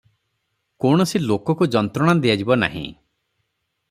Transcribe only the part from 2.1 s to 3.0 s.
ଦିଆଯିବ ନାହିଁ।